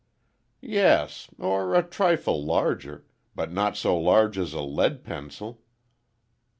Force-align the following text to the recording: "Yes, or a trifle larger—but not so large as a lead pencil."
"Yes, 0.63 1.29
or 1.37 1.75
a 1.75 1.83
trifle 1.83 2.43
larger—but 2.43 3.51
not 3.51 3.77
so 3.77 3.95
large 3.95 4.35
as 4.35 4.51
a 4.51 4.61
lead 4.61 5.03
pencil." 5.03 5.61